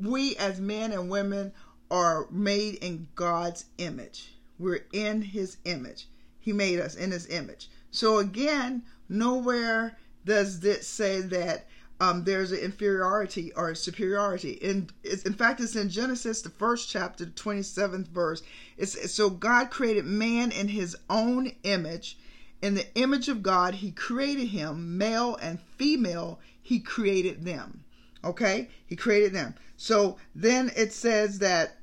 we 0.00 0.36
as 0.36 0.60
men 0.60 0.92
and 0.92 1.10
women 1.10 1.52
are 1.90 2.26
made 2.30 2.76
in 2.76 3.08
God's 3.14 3.66
image. 3.78 4.34
We're 4.58 4.86
in 4.92 5.22
his 5.22 5.58
image. 5.64 6.08
He 6.40 6.52
made 6.52 6.80
us 6.80 6.94
in 6.94 7.10
his 7.10 7.26
image. 7.28 7.68
So 7.90 8.18
again, 8.18 8.82
nowhere 9.08 9.96
does 10.24 10.60
this 10.60 10.86
say 10.86 11.20
that 11.20 11.66
um, 12.00 12.24
there's 12.24 12.52
an 12.52 12.58
inferiority 12.58 13.52
or 13.54 13.70
a 13.70 13.76
superiority. 13.76 14.52
In 14.52 14.88
fact, 15.34 15.60
it's 15.60 15.76
in 15.76 15.88
Genesis, 15.88 16.42
the 16.42 16.50
first 16.50 16.90
chapter, 16.90 17.26
27th 17.26 18.08
verse. 18.08 18.42
It's, 18.76 19.12
so 19.12 19.30
God 19.30 19.70
created 19.70 20.04
man 20.04 20.50
in 20.50 20.68
his 20.68 20.96
own 21.08 21.52
image. 21.62 22.18
In 22.64 22.72
the 22.72 22.86
image 22.94 23.28
of 23.28 23.42
God, 23.42 23.74
he 23.74 23.90
created 23.90 24.46
him, 24.46 24.96
male 24.96 25.36
and 25.36 25.60
female, 25.60 26.40
he 26.62 26.80
created 26.80 27.44
them. 27.44 27.84
Okay? 28.24 28.70
He 28.86 28.96
created 28.96 29.34
them. 29.34 29.54
So 29.76 30.16
then 30.34 30.72
it 30.74 30.90
says 30.90 31.40
that, 31.40 31.76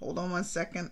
hold 0.00 0.18
on 0.18 0.32
one 0.32 0.42
second. 0.42 0.90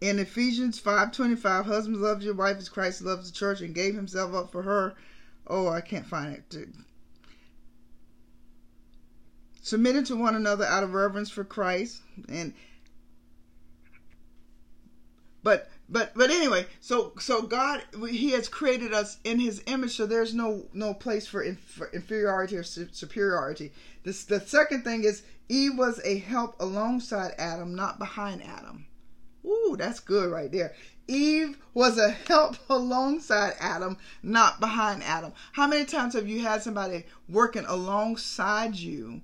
in 0.00 0.20
Ephesians 0.20 0.80
5:25, 0.80 1.64
husbands 1.64 1.98
love 1.98 2.22
your 2.22 2.34
wife 2.34 2.56
as 2.58 2.68
Christ 2.68 3.02
loves 3.02 3.28
the 3.28 3.36
church 3.36 3.60
and 3.60 3.74
gave 3.74 3.96
himself 3.96 4.32
up 4.32 4.52
for 4.52 4.62
her. 4.62 4.94
Oh, 5.48 5.66
I 5.66 5.80
can't 5.80 6.06
find 6.06 6.32
it. 6.32 6.68
Submitted 9.60 10.06
to 10.06 10.16
one 10.16 10.36
another 10.36 10.64
out 10.64 10.84
of 10.84 10.94
reverence 10.94 11.30
for 11.30 11.44
Christ 11.44 12.00
and 12.28 12.54
but 15.42 15.70
but 15.88 16.12
but 16.14 16.30
anyway, 16.30 16.66
so 16.80 17.12
so 17.18 17.42
God 17.42 17.82
he 18.08 18.30
has 18.30 18.48
created 18.48 18.92
us 18.92 19.18
in 19.24 19.40
his 19.40 19.62
image 19.66 19.96
so 19.96 20.06
there's 20.06 20.34
no 20.34 20.66
no 20.72 20.94
place 20.94 21.26
for, 21.26 21.44
for 21.66 21.90
inferiority 21.92 22.56
or 22.56 22.62
superiority. 22.62 23.72
This 24.04 24.24
the 24.24 24.40
second 24.40 24.84
thing 24.84 25.04
is 25.04 25.22
Eve 25.48 25.76
was 25.76 26.00
a 26.04 26.18
help 26.18 26.60
alongside 26.60 27.34
Adam, 27.38 27.74
not 27.74 27.98
behind 27.98 28.42
Adam. 28.42 28.86
Ooh, 29.44 29.74
that's 29.78 30.00
good 30.00 30.30
right 30.30 30.52
there. 30.52 30.74
Eve 31.08 31.56
was 31.74 31.98
a 31.98 32.10
help 32.10 32.56
alongside 32.70 33.54
Adam, 33.58 33.96
not 34.22 34.60
behind 34.60 35.02
Adam. 35.02 35.32
How 35.52 35.66
many 35.66 35.84
times 35.84 36.14
have 36.14 36.28
you 36.28 36.40
had 36.40 36.62
somebody 36.62 37.04
working 37.28 37.64
alongside 37.66 38.76
you 38.76 39.22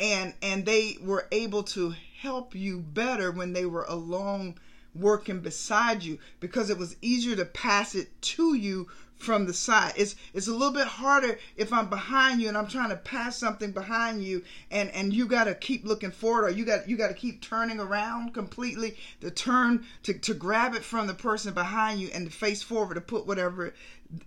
and 0.00 0.34
and 0.42 0.64
they 0.64 0.96
were 1.00 1.26
able 1.32 1.62
to 1.62 1.94
help 2.20 2.54
you 2.54 2.80
better 2.80 3.30
when 3.30 3.52
they 3.52 3.66
were 3.66 3.84
along 3.88 4.58
working 4.94 5.40
beside 5.40 6.02
you 6.02 6.18
because 6.40 6.70
it 6.70 6.78
was 6.78 6.96
easier 7.00 7.36
to 7.36 7.44
pass 7.44 7.94
it 7.94 8.20
to 8.20 8.54
you 8.54 8.88
from 9.22 9.46
the 9.46 9.54
side. 9.54 9.92
It's 9.96 10.16
it's 10.34 10.48
a 10.48 10.52
little 10.52 10.74
bit 10.74 10.86
harder 10.86 11.38
if 11.56 11.72
I'm 11.72 11.88
behind 11.88 12.40
you 12.40 12.48
and 12.48 12.58
I'm 12.58 12.66
trying 12.66 12.90
to 12.90 12.96
pass 12.96 13.36
something 13.36 13.70
behind 13.70 14.24
you 14.24 14.42
and 14.70 14.90
and 14.90 15.14
you 15.14 15.26
got 15.26 15.44
to 15.44 15.54
keep 15.54 15.84
looking 15.84 16.10
forward 16.10 16.44
or 16.44 16.50
you 16.50 16.64
got 16.64 16.88
you 16.88 16.96
got 16.96 17.08
to 17.08 17.14
keep 17.14 17.40
turning 17.40 17.78
around 17.78 18.34
completely 18.34 18.96
to 19.20 19.30
turn 19.30 19.86
to 20.02 20.14
to 20.14 20.34
grab 20.34 20.74
it 20.74 20.82
from 20.82 21.06
the 21.06 21.14
person 21.14 21.54
behind 21.54 22.00
you 22.00 22.10
and 22.12 22.26
to 22.26 22.36
face 22.36 22.62
forward 22.62 22.94
to 22.94 23.00
put 23.00 23.26
whatever 23.26 23.72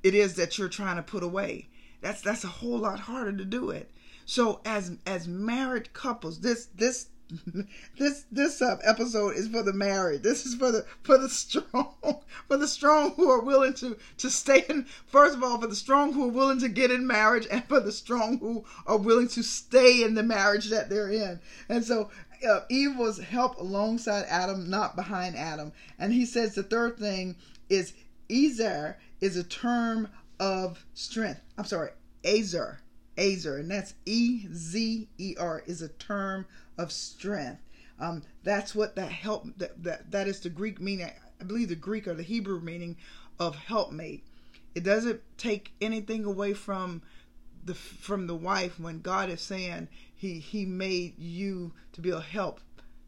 it 0.01 0.15
is 0.15 0.35
that 0.35 0.57
you're 0.57 0.69
trying 0.69 0.95
to 0.95 1.03
put 1.03 1.23
away. 1.23 1.67
That's 2.01 2.21
that's 2.21 2.45
a 2.45 2.47
whole 2.47 2.79
lot 2.79 3.01
harder 3.01 3.33
to 3.33 3.45
do 3.45 3.71
it. 3.71 3.91
So 4.25 4.61
as 4.63 4.97
as 5.05 5.27
married 5.27 5.91
couples, 5.93 6.39
this 6.39 6.67
this 6.73 7.07
this 7.97 8.25
this 8.31 8.61
uh, 8.61 8.77
episode 8.83 9.35
is 9.35 9.47
for 9.47 9.63
the 9.63 9.73
married. 9.73 10.23
This 10.23 10.45
is 10.45 10.55
for 10.55 10.71
the 10.71 10.85
for 11.01 11.17
the 11.17 11.29
strong 11.29 11.93
for 12.47 12.57
the 12.57 12.67
strong 12.67 13.11
who 13.11 13.29
are 13.29 13.41
willing 13.41 13.73
to 13.75 13.97
to 14.17 14.29
stay 14.29 14.65
in. 14.69 14.85
First 15.07 15.35
of 15.35 15.43
all, 15.43 15.59
for 15.59 15.67
the 15.67 15.75
strong 15.75 16.13
who 16.13 16.25
are 16.25 16.31
willing 16.31 16.59
to 16.59 16.69
get 16.69 16.91
in 16.91 17.07
marriage, 17.07 17.47
and 17.49 17.63
for 17.65 17.79
the 17.79 17.91
strong 17.91 18.37
who 18.39 18.63
are 18.85 18.97
willing 18.97 19.27
to 19.29 19.43
stay 19.43 20.03
in 20.03 20.13
the 20.13 20.23
marriage 20.23 20.69
that 20.69 20.89
they're 20.89 21.11
in. 21.11 21.39
And 21.67 21.83
so 21.83 22.09
uh, 22.47 22.61
Eve 22.69 22.97
was 22.97 23.19
help 23.19 23.59
alongside 23.59 24.25
Adam, 24.27 24.69
not 24.69 24.95
behind 24.95 25.35
Adam. 25.35 25.71
And 25.97 26.13
he 26.13 26.25
says 26.25 26.55
the 26.55 26.63
third 26.63 26.97
thing 26.97 27.35
is 27.69 27.93
Ezer 28.29 28.97
is 29.21 29.37
a 29.37 29.43
term 29.43 30.09
of 30.39 30.85
strength. 30.93 31.41
I'm 31.57 31.65
sorry, 31.65 31.91
Azer. 32.23 32.77
Azer, 33.17 33.59
and 33.59 33.71
that's 33.71 33.93
E 34.05 34.45
Z 34.53 35.07
E 35.17 35.35
R, 35.39 35.63
is 35.65 35.81
a 35.81 35.87
term 35.87 36.45
of 36.77 36.91
strength. 36.91 37.61
Um, 37.99 38.23
that's 38.43 38.75
what 38.75 38.95
that 38.95 39.11
help 39.11 39.45
that, 39.57 39.81
that 39.83 40.11
that 40.11 40.27
is 40.27 40.39
the 40.41 40.49
Greek 40.49 40.81
meaning. 40.81 41.09
I 41.39 41.43
believe 41.43 41.69
the 41.69 41.75
Greek 41.75 42.07
or 42.07 42.13
the 42.13 42.23
Hebrew 42.23 42.59
meaning 42.59 42.97
of 43.39 43.55
helpmate. 43.55 44.25
It 44.73 44.83
doesn't 44.83 45.21
take 45.37 45.73
anything 45.79 46.25
away 46.25 46.53
from 46.53 47.01
the 47.63 47.73
from 47.73 48.27
the 48.27 48.35
wife 48.35 48.79
when 48.79 49.01
God 49.01 49.29
is 49.29 49.41
saying 49.41 49.87
he 50.15 50.39
he 50.39 50.65
made 50.65 51.17
you 51.17 51.73
to 51.93 52.01
be 52.01 52.09
a 52.09 52.19
help 52.19 52.59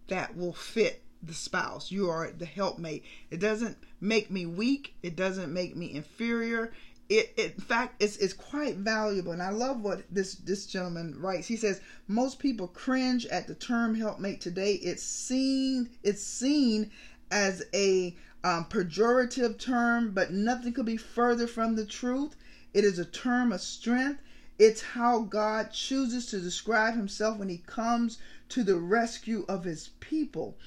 that 0.08 0.36
will 0.36 0.54
fit 0.54 1.04
the 1.22 1.34
spouse. 1.34 1.92
You 1.92 2.10
are 2.10 2.32
the 2.32 2.46
helpmate. 2.46 3.04
It 3.30 3.40
doesn't 3.40 3.78
make 4.00 4.32
me 4.32 4.46
weak. 4.46 4.96
It 5.04 5.16
doesn't 5.16 5.54
make 5.54 5.76
me 5.76 5.94
inferior 5.94 6.72
it, 7.10 7.34
in 7.38 7.52
fact 7.64 8.02
it's, 8.02 8.18
it's 8.18 8.34
quite 8.34 8.76
valuable. 8.76 9.32
And 9.32 9.42
i 9.42 9.50
love 9.50 9.82
what 9.82 10.04
this 10.12 10.36
this 10.36 10.66
gentleman 10.66 11.16
writes. 11.20 11.48
He 11.48 11.56
says 11.56 11.82
most 12.08 12.40
people 12.40 12.68
cringe 12.68 13.26
at 13.28 13.48
the 13.48 13.56
term 13.56 13.96
helpmate 13.96 14.42
today. 14.42 14.74
It's 14.74 15.04
seen 15.04 15.90
it's 16.04 16.24
seen 16.24 16.92
as 17.32 17.64
a 17.74 18.16
um, 18.44 18.66
pejorative 18.66 19.58
term 19.58 20.12
but 20.12 20.32
nothing 20.32 20.74
could 20.74 20.86
be 20.86 20.98
further 20.98 21.48
from 21.48 21.76
the 21.76 21.86
truth. 21.86 22.36
It 22.74 22.84
is 22.84 23.00
a 23.00 23.06
term 23.06 23.52
of 23.52 23.62
strength. 23.62 24.22
It's 24.60 24.82
how 24.82 25.22
god 25.22 25.72
chooses 25.72 26.26
to 26.28 26.40
describe 26.40 26.96
himself 26.96 27.38
when 27.38 27.50
he 27.50 27.60
comes 27.60 28.18
to 28.50 28.64
the 28.64 28.76
rescue 28.76 29.46
of 29.48 29.64
his 29.64 29.90
people. 30.00 30.58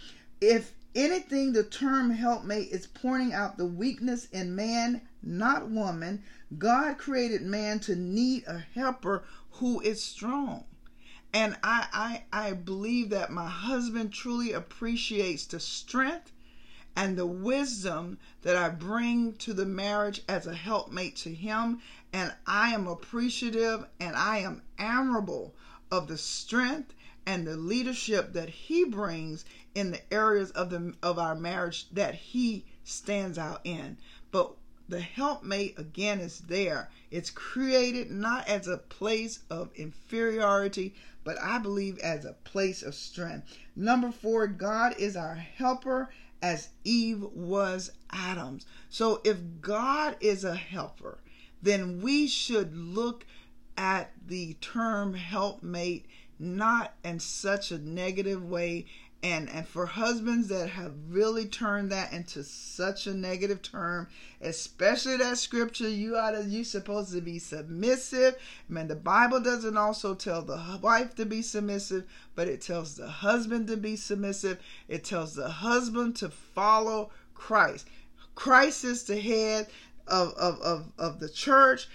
If 0.40 0.72
anything 0.94 1.52
the 1.52 1.64
term 1.64 2.10
helpmate 2.10 2.70
is 2.70 2.86
pointing 2.86 3.32
out 3.32 3.56
the 3.56 3.66
weakness 3.66 4.26
in 4.32 4.54
man 4.54 5.02
not 5.22 5.70
woman. 5.70 6.22
God 6.56 6.98
created 6.98 7.42
man 7.42 7.80
to 7.80 7.96
need 7.96 8.44
a 8.46 8.58
helper 8.58 9.24
who 9.52 9.80
is 9.80 10.02
strong. 10.02 10.64
And 11.32 11.56
I, 11.62 12.22
I, 12.32 12.48
I 12.48 12.52
believe 12.54 13.10
that 13.10 13.30
my 13.30 13.48
husband 13.48 14.12
truly 14.12 14.52
appreciates 14.52 15.46
the 15.46 15.60
strength 15.60 16.32
and 16.96 17.16
the 17.16 17.26
wisdom 17.26 18.18
that 18.42 18.56
I 18.56 18.68
bring 18.68 19.34
to 19.34 19.54
the 19.54 19.64
marriage 19.64 20.22
as 20.28 20.46
a 20.46 20.54
helpmate 20.54 21.16
to 21.16 21.32
him. 21.32 21.80
And 22.12 22.34
I 22.46 22.70
am 22.70 22.88
appreciative 22.88 23.86
and 24.00 24.16
I 24.16 24.38
am 24.38 24.62
admirable 24.78 25.54
of 25.90 26.08
the 26.08 26.18
strength 26.18 26.94
and 27.26 27.46
the 27.46 27.56
leadership 27.56 28.32
that 28.32 28.48
he 28.48 28.84
brings 28.84 29.44
in 29.74 29.92
the 29.92 30.12
areas 30.12 30.50
of 30.50 30.70
the 30.70 30.94
of 31.02 31.18
our 31.18 31.34
marriage 31.34 31.88
that 31.90 32.14
he 32.14 32.64
stands 32.82 33.38
out 33.38 33.60
in. 33.62 33.96
But 34.32 34.56
the 34.90 35.00
helpmate 35.00 35.78
again 35.78 36.20
is 36.20 36.40
there. 36.40 36.90
It's 37.10 37.30
created 37.30 38.10
not 38.10 38.46
as 38.48 38.66
a 38.66 38.76
place 38.76 39.40
of 39.48 39.70
inferiority, 39.74 40.94
but 41.24 41.40
I 41.40 41.58
believe 41.58 41.98
as 41.98 42.24
a 42.24 42.36
place 42.44 42.82
of 42.82 42.94
strength. 42.94 43.56
Number 43.76 44.10
four, 44.10 44.46
God 44.48 44.94
is 44.98 45.16
our 45.16 45.34
helper 45.34 46.10
as 46.42 46.70
Eve 46.84 47.22
was 47.22 47.92
Adam's. 48.10 48.66
So 48.88 49.20
if 49.24 49.38
God 49.60 50.16
is 50.20 50.44
a 50.44 50.56
helper, 50.56 51.18
then 51.62 52.00
we 52.00 52.26
should 52.26 52.76
look 52.76 53.26
at 53.76 54.12
the 54.26 54.54
term 54.54 55.14
helpmate 55.14 56.06
not 56.38 56.94
in 57.04 57.20
such 57.20 57.70
a 57.70 57.78
negative 57.78 58.42
way 58.42 58.86
and 59.22 59.50
and 59.50 59.66
for 59.68 59.84
husbands 59.84 60.48
that 60.48 60.68
have 60.70 60.94
really 61.08 61.44
turned 61.44 61.92
that 61.92 62.12
into 62.12 62.42
such 62.42 63.06
a 63.06 63.12
negative 63.12 63.60
term 63.60 64.08
especially 64.40 65.16
that 65.16 65.36
scripture 65.36 65.88
you 65.88 66.16
ought 66.16 66.30
to 66.30 66.44
you 66.44 66.64
supposed 66.64 67.12
to 67.12 67.20
be 67.20 67.38
submissive. 67.38 68.36
Man 68.68 68.88
the 68.88 68.96
bible 68.96 69.40
doesn't 69.40 69.76
also 69.76 70.14
tell 70.14 70.42
the 70.42 70.78
wife 70.80 71.14
to 71.16 71.26
be 71.26 71.42
submissive 71.42 72.04
but 72.34 72.48
it 72.48 72.62
tells 72.62 72.96
the 72.96 73.08
husband 73.08 73.66
to 73.68 73.76
be 73.76 73.96
submissive. 73.96 74.58
It 74.88 75.04
tells 75.04 75.34
the 75.34 75.48
husband 75.48 76.16
to 76.16 76.30
follow 76.30 77.10
christ. 77.34 77.86
Christ 78.34 78.84
is 78.84 79.02
the 79.02 79.20
head 79.20 79.68
of 80.06 80.32
of 80.34 80.60
of, 80.60 80.92
of 80.98 81.20
the 81.20 81.28
church 81.28 81.88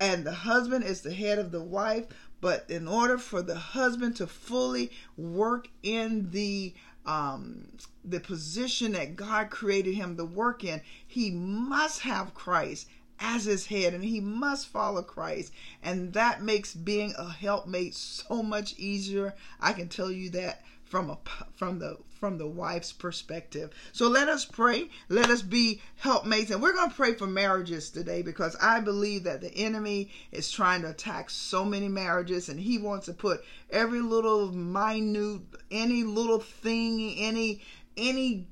and 0.00 0.24
the 0.24 0.32
husband 0.32 0.82
is 0.82 1.02
the 1.02 1.14
head 1.14 1.38
of 1.38 1.52
the 1.52 1.62
wife 1.62 2.06
but 2.42 2.66
in 2.68 2.88
order 2.88 3.16
for 3.16 3.40
the 3.40 3.54
husband 3.54 4.16
to 4.16 4.26
fully 4.26 4.90
work 5.16 5.68
in 5.82 6.30
the 6.32 6.74
um, 7.06 7.68
the 8.04 8.20
position 8.20 8.92
that 8.92 9.16
God 9.16 9.48
created 9.50 9.94
him 9.94 10.16
to 10.16 10.24
work 10.24 10.62
in, 10.62 10.82
he 11.06 11.30
must 11.30 12.00
have 12.00 12.34
Christ 12.34 12.88
as 13.18 13.44
his 13.44 13.66
head 13.66 13.94
and 13.94 14.04
he 14.04 14.20
must 14.20 14.68
follow 14.68 15.02
Christ. 15.02 15.52
And 15.82 16.12
that 16.12 16.42
makes 16.42 16.74
being 16.74 17.14
a 17.16 17.30
helpmate 17.30 17.94
so 17.94 18.42
much 18.42 18.74
easier. 18.76 19.34
I 19.60 19.72
can 19.72 19.88
tell 19.88 20.10
you 20.10 20.28
that 20.30 20.62
from 20.84 21.10
a 21.10 21.18
from 21.56 21.78
the 21.78 21.98
from 22.22 22.38
the 22.38 22.46
wife's 22.46 22.92
perspective. 22.92 23.72
So 23.90 24.06
let 24.06 24.28
us 24.28 24.44
pray. 24.44 24.88
Let 25.08 25.28
us 25.28 25.42
be 25.42 25.82
helpmates. 25.96 26.52
And 26.52 26.62
we're 26.62 26.72
going 26.72 26.88
to 26.88 26.94
pray 26.94 27.14
for 27.14 27.26
marriages 27.26 27.90
today 27.90 28.22
because 28.22 28.54
I 28.62 28.78
believe 28.78 29.24
that 29.24 29.40
the 29.40 29.52
enemy 29.56 30.08
is 30.30 30.48
trying 30.48 30.82
to 30.82 30.90
attack 30.90 31.30
so 31.30 31.64
many 31.64 31.88
marriages 31.88 32.48
and 32.48 32.60
he 32.60 32.78
wants 32.78 33.06
to 33.06 33.12
put 33.12 33.42
every 33.70 34.00
little 34.00 34.52
minute, 34.52 35.40
any 35.72 36.04
little 36.04 36.38
thing, 36.38 37.16
any, 37.18 37.60
any 37.96 38.46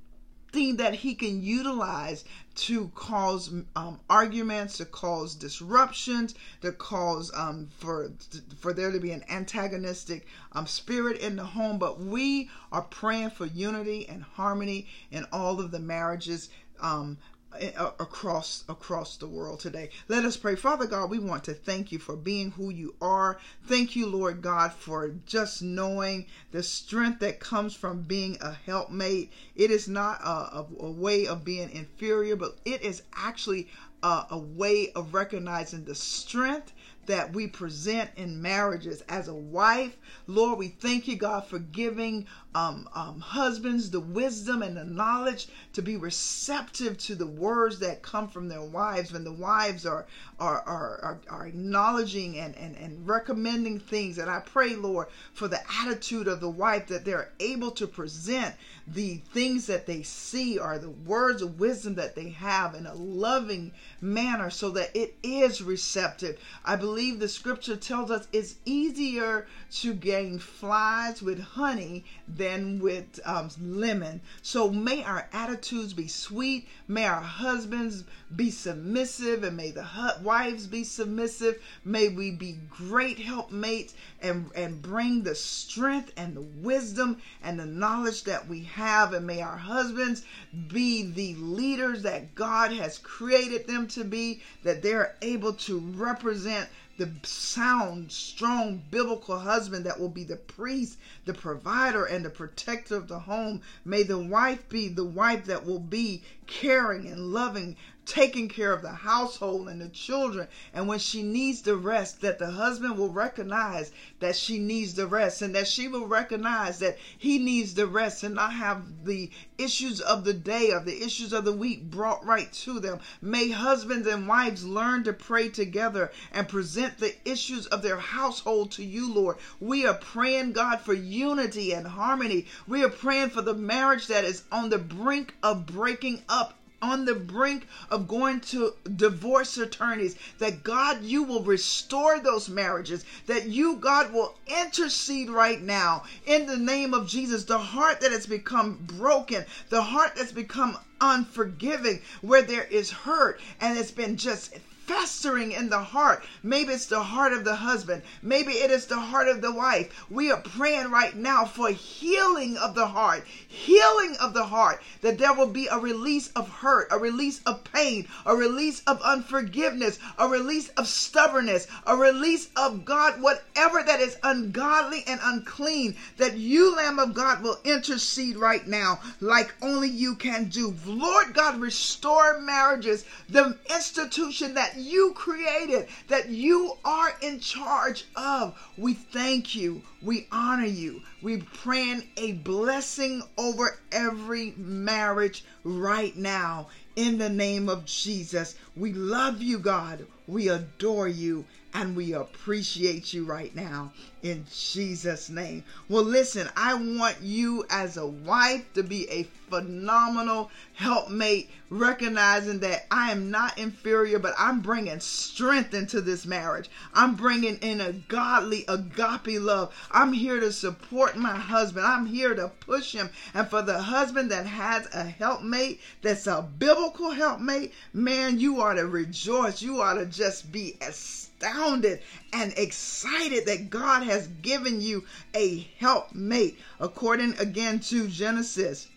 thing 0.51 0.79
that 0.79 0.95
he 0.95 1.15
can 1.15 1.41
utilize 1.41 2.25
to 2.61 2.89
cause 2.95 3.53
um, 3.75 4.01
arguments, 4.11 4.77
to 4.77 4.85
cause 4.85 5.35
disruptions, 5.35 6.35
to 6.61 6.73
cause 6.73 7.31
um, 7.35 7.69
for 7.79 8.13
for 8.59 8.75
there 8.75 8.93
to 8.93 9.01
be 9.01 9.13
an 9.13 9.25
antagonistic 9.31 10.27
um, 10.53 10.67
spirit 10.67 11.19
in 11.19 11.37
the 11.37 11.45
home. 11.45 11.79
But 11.79 12.01
we 12.01 12.51
are 12.71 12.83
praying 12.83 13.31
for 13.31 13.47
unity 13.47 14.07
and 14.09 14.23
harmony 14.23 14.87
in 15.11 15.27
all 15.33 15.59
of 15.59 15.71
the 15.71 15.81
marriages 15.81 16.51
um, 16.81 17.19
Uh, 17.53 17.91
across 17.99 18.65
across 18.69 19.17
the 19.17 19.27
world 19.27 19.59
today. 19.59 19.91
Let 20.09 20.25
us 20.25 20.37
pray. 20.37 20.55
Father 20.55 20.87
God, 20.87 21.11
we 21.11 21.19
want 21.19 21.43
to 21.45 21.53
thank 21.53 21.91
you 21.91 21.99
for 21.99 22.15
being 22.15 22.53
who 22.53 22.71
you 22.71 22.95
are. 23.03 23.39
Thank 23.67 23.97
you, 23.97 24.07
Lord 24.07 24.41
God, 24.41 24.73
for 24.73 25.09
just 25.27 25.61
knowing 25.61 26.27
the 26.53 26.63
strength 26.63 27.19
that 27.21 27.41
comes 27.41 27.75
from 27.75 28.03
being 28.03 28.39
a 28.41 28.53
helpmate. 28.53 29.33
It 29.57 29.73
is 29.73 29.89
not 29.89 30.21
a, 30.23 30.59
a, 30.59 30.67
a 30.79 30.91
way 30.93 31.27
of 31.27 31.45
being 31.45 31.71
inferior, 31.71 32.37
but 32.37 32.57
it 32.65 32.83
is 32.83 33.03
actually 33.15 33.69
a, 34.03 34.27
a 34.31 34.39
way 34.39 34.93
of 34.93 35.13
recognizing 35.13 35.85
the 35.85 35.95
strength 35.97 36.73
that 37.11 37.33
we 37.33 37.49
present 37.49 38.09
in 38.17 38.41
marriages 38.41 39.03
as 39.09 39.27
a 39.27 39.35
wife. 39.35 39.97
Lord, 40.29 40.61
we 40.61 40.69
thank 40.69 41.09
you, 41.09 41.17
God, 41.17 41.45
for 41.45 41.59
giving 41.59 42.25
um, 42.55 42.89
um, 42.95 43.19
husbands 43.19 43.91
the 43.91 43.99
wisdom 43.99 44.63
and 44.63 44.77
the 44.77 44.85
knowledge 44.85 45.49
to 45.73 45.83
be 45.83 45.97
receptive 45.97 46.99
to 46.99 47.17
the 47.17 47.27
words 47.27 47.81
that 47.81 48.03
come 48.03 48.29
from 48.29 48.49
their 48.49 48.63
wives 48.63 49.13
when 49.13 49.25
the 49.25 49.33
wives 49.33 49.85
are 49.87 50.07
are 50.39 50.63
are, 50.63 51.01
are, 51.03 51.21
are 51.29 51.47
acknowledging 51.47 52.39
and, 52.39 52.57
and, 52.57 52.77
and 52.77 53.07
recommending 53.07 53.81
things. 53.81 54.19
And 54.19 54.31
I 54.31 54.41
pray, 54.41 54.77
Lord, 54.77 55.09
for 55.33 55.49
the 55.49 55.61
attitude 55.83 56.29
of 56.29 56.41
the 56.41 56.51
wife 56.51 56.87
that 56.89 57.05
they're 57.05 57.33
able 57.41 57.73
to 57.73 57.89
present 57.89 58.55
the 58.87 59.17
things 59.33 59.67
that 59.67 59.87
they 59.87 60.03
see 60.03 60.59
or 60.59 60.79
the 60.79 60.91
words 60.91 61.43
of 61.43 61.61
wisdom 61.61 61.95
that 61.97 62.15
they 62.15 62.31
have 62.31 62.75
in 62.75 62.87
a 62.87 62.95
loving 62.95 63.73
manner 64.01 64.51
so 64.51 64.71
that 64.71 64.95
it 64.95 65.17
is 65.23 65.63
receptive. 65.63 66.39
I 66.65 66.77
believe 66.77 67.00
the 67.01 67.29
scripture 67.29 67.77
tells 67.77 68.11
us 68.11 68.29
it's 68.31 68.57
easier 68.67 69.47
to 69.71 69.95
gain 69.95 70.39
flies 70.39 71.23
with 71.23 71.41
honey 71.41 72.05
than 72.29 72.79
with 72.79 73.19
um, 73.25 73.49
lemon. 73.59 74.21
So 74.43 74.71
may 74.71 75.03
our 75.05 75.27
attitudes 75.33 75.95
be 75.95 76.09
sweet. 76.09 76.69
May 76.87 77.07
our 77.07 77.23
husbands 77.23 78.05
be 78.37 78.51
submissive 78.51 79.45
and 79.45 79.57
may 79.57 79.71
the 79.71 79.87
wives 80.23 80.67
be 80.67 80.85
submissive. 80.85 81.63
May 81.85 82.09
we 82.09 82.33
be 82.33 82.59
great 82.69 83.19
helpmates 83.19 83.95
and, 84.21 84.51
and 84.55 84.83
bring 84.83 85.23
the 85.23 85.35
strength 85.35 86.13
and 86.19 86.37
the 86.37 86.43
wisdom 86.43 87.17
and 87.43 87.59
the 87.59 87.67
knowledge 87.67 88.25
that 88.25 88.47
we 88.47 88.65
have. 88.65 89.15
And 89.15 89.27
may 89.27 89.41
our 89.41 89.57
husbands 89.57 90.23
be 90.69 91.03
the 91.03 91.35
leaders 91.37 92.03
that 92.03 92.35
God 92.35 92.73
has 92.73 92.99
created 92.99 93.67
them 93.67 93.87
to 93.89 94.05
be, 94.05 94.43
that 94.65 94.83
they're 94.83 95.17
able 95.23 95.55
to 95.55 95.79
represent 95.79 96.69
the 97.01 97.11
sound, 97.23 98.13
strong, 98.13 98.83
biblical 98.91 99.39
husband 99.39 99.87
that 99.87 99.99
will 99.99 100.11
be 100.11 100.23
the 100.23 100.37
priest, 100.37 100.99
the 101.25 101.33
provider, 101.33 102.05
and 102.05 102.23
the 102.23 102.29
protector 102.29 102.95
of 102.95 103.09
the 103.09 103.21
home. 103.21 103.63
May 103.87 104.03
the 104.03 104.19
wife 104.19 104.69
be 104.69 104.89
the 104.89 105.07
wife 105.07 105.47
that 105.47 105.65
will 105.65 105.79
be 105.79 106.23
caring 106.47 107.07
and 107.07 107.33
loving, 107.33 107.77
taking 108.11 108.49
care 108.49 108.73
of 108.73 108.83
the 108.83 108.91
household 108.91 109.69
and 109.69 109.81
the 109.81 109.89
children. 109.89 110.49
And 110.75 110.89
when 110.89 110.99
she 110.99 111.23
needs 111.23 111.63
the 111.63 111.77
rest, 111.77 112.21
that 112.23 112.41
the 112.41 112.51
husband 112.51 112.99
will 112.99 113.13
recognize 113.13 113.93
that 114.19 114.35
she 114.35 114.59
needs 114.59 114.95
the 114.95 115.07
rest 115.07 115.43
and 115.43 115.55
that 115.55 115.69
she 115.69 115.87
will 115.87 116.09
recognize 116.09 116.81
that 116.81 116.99
he 117.17 117.39
needs 117.39 117.75
the 117.75 117.87
rest 117.87 118.25
and 118.25 118.35
not 118.35 118.53
have 118.53 119.05
the 119.05 119.31
issues 119.59 120.01
of 120.01 120.25
the 120.25 120.33
day 120.35 120.73
or 120.73 120.81
the 120.81 121.05
issues 121.05 121.33
of 121.33 121.45
the 121.45 121.53
week 121.53 121.89
brought 121.89 122.27
right 122.27 122.53
to 122.53 122.81
them. 122.81 122.99
May 123.23 123.51
husbands 123.51 124.09
and 124.09 124.27
wives 124.27 124.65
learn 124.65 125.05
to 125.05 125.13
pray 125.13 125.49
together 125.49 126.11
and 126.33 126.49
present 126.49 126.99
the 126.99 127.15
issues 127.25 127.67
of 127.69 127.83
their 127.83 127.99
household 127.99 128.73
to 128.73 128.85
you, 128.85 129.13
Lord. 129.13 129.37
We 129.61 129.87
are 129.87 129.95
praying, 129.95 130.55
God, 130.55 130.81
for 130.81 130.95
unity 130.95 131.73
and 131.73 131.87
harmony. 131.87 132.47
We 132.67 132.83
are 132.83 132.89
praying 132.89 133.31
for 133.31 133.43
the 133.43 133.55
marriage 133.55 134.09
that 134.09 134.25
is 134.25 134.43
on 134.51 134.71
the 134.71 134.79
brink 134.79 135.35
of 135.45 135.65
breaking 135.65 136.23
up 136.29 136.55
on 136.83 137.05
the 137.05 137.15
brink 137.15 137.67
of 137.91 138.09
going 138.09 138.41
to 138.41 138.75
divorce 138.97 139.57
attorneys, 139.59 140.17
that 140.39 140.63
God, 140.63 141.03
you 141.03 141.23
will 141.23 141.43
restore 141.43 142.21
those 142.21 142.49
marriages, 142.49 143.05
that 143.27 143.47
you, 143.47 143.77
God, 143.77 144.13
will 144.13 144.37
intercede 144.47 145.31
right 145.31 145.61
now 145.61 146.05
in 146.27 146.47
the 146.47 146.57
name 146.57 146.95
of 146.95 147.09
Jesus. 147.09 147.45
The 147.45 147.59
heart 147.59 148.01
that 148.01 148.13
has 148.13 148.27
become 148.27 148.79
broken, 148.97 149.45
the 149.69 149.83
heart 149.83 150.13
that's 150.17 150.33
become 150.33 150.79
unforgiving, 151.01 152.01
where 152.21 152.43
there 152.43 152.65
is 152.65 152.91
hurt 152.91 153.41
and 153.61 153.79
it's 153.79 153.91
been 153.91 154.17
just 154.17 154.55
festering 154.91 155.53
in 155.53 155.69
the 155.69 155.79
heart. 155.79 156.25
Maybe 156.43 156.73
it's 156.73 156.87
the 156.87 157.01
heart 157.01 157.33
of 157.33 157.45
the 157.45 157.55
husband. 157.55 158.03
Maybe 158.23 158.55
it 158.55 158.73
is 158.73 158.87
the 158.87 158.99
heart 158.99 159.29
of 159.29 159.41
the 159.41 159.53
wife. 159.53 160.05
We 160.11 160.33
are 160.33 160.41
praying 160.41 160.91
right 160.91 161.15
now 161.15 161.45
for 161.45 161.71
healing 161.71 162.57
of 162.57 162.75
the 162.75 162.89
heart, 162.89 163.25
healing 163.47 164.17
of 164.21 164.35
the 164.35 164.47
heart, 164.47 164.83
that 165.03 165.17
there 165.17 165.33
will 165.33 165.47
be 165.47 165.69
a 165.69 165.79
release 165.79 166.33
of 166.35 166.49
hurt, 166.49 166.89
a 166.91 166.99
release 166.99 167.41
of 167.47 167.63
pain, 167.63 168.09
a 168.27 168.35
release 168.35 168.83
of 168.89 169.01
unforgiveness, 169.03 170.01
a 170.19 170.27
release 170.27 170.71
of 170.71 170.89
stubbornness, 170.89 171.69
a 171.87 171.97
release 171.97 172.49
of 172.57 172.85
God, 172.85 173.23
whatever 173.23 173.85
that 173.85 174.01
is 174.01 174.17
ungodly 174.25 175.05
and 175.07 175.21
unclean, 175.23 175.97
that 176.17 176.37
you, 176.37 176.75
Lamb 176.75 176.99
of 176.99 177.15
God, 177.15 177.45
will 177.45 177.61
intercede 177.63 178.37
right 178.37 178.67
now 178.67 178.99
like 179.21 179.55
only 179.63 179.89
you 179.89 180.17
can 180.17 180.47
do. 180.47 180.75
Lord 180.85 181.33
God, 181.33 181.61
restore 181.61 182.41
marriages, 182.41 183.05
the 183.29 183.57
institution 183.73 184.55
that 184.55 184.80
you 184.81 185.13
created, 185.15 185.89
that 186.09 186.29
you 186.29 186.77
are 186.85 187.13
in 187.21 187.41
charge 187.41 188.07
of. 188.17 188.59
We 188.77 188.95
thank 188.95 189.55
you. 189.55 189.83
We 190.03 190.27
honor 190.33 190.65
you. 190.67 191.03
We 191.23 191.39
praying 191.39 192.09
a 192.17 192.33
blessing 192.33 193.23
over 193.37 193.79
every 193.93 194.55
marriage 194.57 195.45
right 195.65 196.17
now 196.17 196.69
in 196.97 197.19
the 197.19 197.29
name 197.29 197.69
of 197.69 197.85
Jesus. 197.85 198.55
We 198.77 198.93
love 198.93 199.43
you, 199.43 199.59
God. 199.59 200.07
We 200.27 200.49
adore 200.49 201.09
you 201.09 201.45
and 201.73 201.97
we 201.97 202.13
appreciate 202.13 203.13
you 203.13 203.25
right 203.25 203.55
now 203.55 203.93
in 204.23 204.45
Jesus' 204.53 205.31
name. 205.31 205.65
Well, 205.89 206.05
listen, 206.05 206.49
I 206.57 206.75
want 206.75 207.21
you 207.21 207.65
as 207.71 207.97
a 207.97 208.07
wife 208.07 208.73
to 208.75 208.83
be 208.83 209.09
a 209.11 209.29
phenomenal 209.51 210.51
helpmate, 210.75 211.51
recognizing 211.69 212.61
that 212.61 212.87
I 212.91 213.11
am 213.11 213.31
not 213.31 213.59
inferior, 213.59 214.19
but 214.19 214.35
I'm 214.39 214.61
bringing 214.61 215.01
strength 215.01 215.75
into 215.75 216.01
this 216.01 216.25
marriage. 216.25 216.71
I'm 216.95 217.17
bringing 217.17 217.57
in 217.57 217.81
a 217.81 217.93
godly, 217.93 218.65
agape 218.69 219.41
love. 219.41 219.75
I'm 219.91 220.13
here 220.13 220.39
to 220.41 220.53
support 220.53 221.17
my 221.17 221.37
husband. 221.37 221.85
I'm 221.85 222.07
here 222.07 222.35
to 222.35 222.49
push 222.61 222.93
him. 222.93 223.11
And 223.35 223.49
for 223.49 223.63
the 223.63 223.83
husband 223.83 224.31
that 224.31 224.47
has 224.47 224.89
a 224.95 225.05
helpmate 225.05 225.81
that's 226.03 226.27
a 226.27 226.43
biblical 226.59 227.11
helpmate, 227.11 227.75
man, 227.93 228.39
you 228.39 228.61
ought 228.61 228.75
to 228.75 228.87
rejoice. 228.87 229.63
You 229.63 229.83
ought 229.83 229.95
to 229.95 230.07
just 230.07 230.53
be 230.53 230.77
astounded 230.81 232.01
and 232.33 232.53
excited 232.57 233.47
that 233.47 233.71
God 233.71 234.03
has 234.11 234.27
given 234.43 234.81
you 234.81 235.05
a 235.35 235.69
helpmate. 235.79 236.59
According 236.81 237.39
again 237.39 237.79
to 237.81 238.09
Genesis 238.09 238.89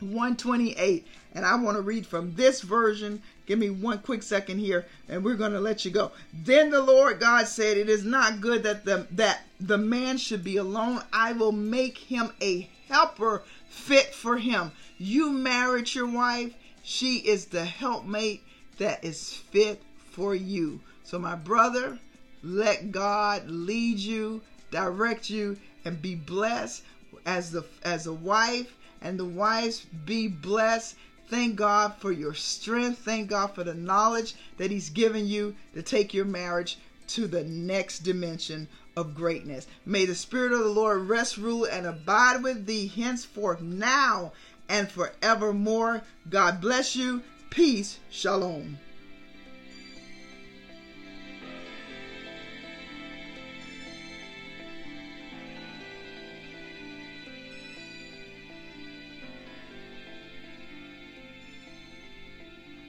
128. 0.00 1.06
And 1.34 1.44
I 1.44 1.54
want 1.56 1.76
to 1.76 1.82
read 1.82 2.06
from 2.06 2.34
this 2.34 2.60
version. 2.60 3.22
Give 3.46 3.58
me 3.58 3.70
one 3.70 3.98
quick 3.98 4.22
second 4.22 4.58
here, 4.58 4.86
and 5.08 5.24
we're 5.24 5.34
going 5.34 5.52
to 5.52 5.60
let 5.60 5.84
you 5.84 5.90
go. 5.90 6.12
Then 6.32 6.70
the 6.70 6.82
Lord 6.82 7.20
God 7.20 7.46
said, 7.46 7.76
It 7.76 7.88
is 7.88 8.04
not 8.04 8.40
good 8.40 8.62
that 8.64 8.84
the 8.84 9.06
that 9.12 9.40
the 9.60 9.78
man 9.78 10.18
should 10.18 10.44
be 10.44 10.56
alone. 10.56 11.02
I 11.12 11.32
will 11.32 11.52
make 11.52 11.98
him 11.98 12.32
a 12.40 12.68
helper 12.88 13.42
fit 13.68 14.14
for 14.14 14.36
him. 14.36 14.72
You 14.98 15.30
married 15.30 15.94
your 15.94 16.06
wife, 16.06 16.52
she 16.82 17.16
is 17.18 17.46
the 17.46 17.64
helpmate 17.64 18.42
that 18.78 19.04
is 19.04 19.32
fit 19.32 19.82
for 20.10 20.34
you. 20.34 20.80
So, 21.04 21.18
my 21.18 21.34
brother, 21.34 21.98
let 22.42 22.92
God 22.92 23.48
lead 23.48 23.98
you, 23.98 24.42
direct 24.70 25.30
you, 25.30 25.56
and 25.84 26.00
be 26.00 26.14
blessed 26.14 26.82
as 27.26 27.50
the 27.50 27.64
as 27.82 28.06
a 28.06 28.12
wife 28.12 28.74
and 29.00 29.18
the 29.18 29.24
wives 29.24 29.86
be 30.04 30.28
blessed. 30.28 30.96
Thank 31.28 31.56
God 31.56 31.94
for 31.98 32.10
your 32.10 32.34
strength. 32.34 33.00
Thank 33.00 33.28
God 33.30 33.54
for 33.54 33.64
the 33.64 33.74
knowledge 33.74 34.34
that 34.56 34.70
He's 34.70 34.88
given 34.88 35.26
you 35.26 35.54
to 35.74 35.82
take 35.82 36.14
your 36.14 36.24
marriage 36.24 36.78
to 37.08 37.26
the 37.26 37.44
next 37.44 38.00
dimension 38.00 38.68
of 38.96 39.14
greatness. 39.14 39.66
May 39.84 40.06
the 40.06 40.14
Spirit 40.14 40.52
of 40.52 40.60
the 40.60 40.68
Lord 40.68 41.08
rest, 41.08 41.36
rule, 41.36 41.64
and 41.64 41.86
abide 41.86 42.42
with 42.42 42.66
thee 42.66 42.88
henceforth, 42.88 43.60
now 43.60 44.32
and 44.68 44.90
forevermore. 44.90 46.02
God 46.28 46.60
bless 46.60 46.96
you. 46.96 47.22
Peace. 47.50 47.98
Shalom. 48.10 48.78